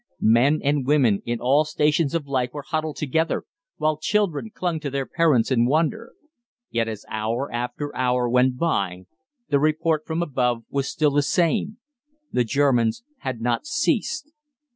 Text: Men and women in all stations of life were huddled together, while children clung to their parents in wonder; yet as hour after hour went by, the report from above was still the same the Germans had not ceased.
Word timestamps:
Men 0.33 0.61
and 0.63 0.87
women 0.87 1.21
in 1.27 1.39
all 1.39 1.63
stations 1.63 2.15
of 2.15 2.25
life 2.25 2.49
were 2.53 2.63
huddled 2.67 2.95
together, 2.95 3.43
while 3.77 3.97
children 3.99 4.49
clung 4.51 4.79
to 4.79 4.89
their 4.89 5.05
parents 5.05 5.51
in 5.51 5.67
wonder; 5.67 6.13
yet 6.71 6.87
as 6.87 7.05
hour 7.07 7.51
after 7.53 7.95
hour 7.95 8.27
went 8.27 8.57
by, 8.57 9.03
the 9.49 9.59
report 9.59 10.07
from 10.07 10.23
above 10.23 10.63
was 10.71 10.89
still 10.89 11.11
the 11.11 11.21
same 11.21 11.77
the 12.31 12.43
Germans 12.43 13.03
had 13.19 13.41
not 13.41 13.67
ceased. 13.67 14.31